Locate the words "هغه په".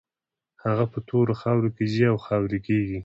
0.63-0.99